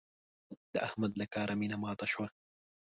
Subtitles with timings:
[0.73, 2.27] د احمد له کاره مينه ماته شوه.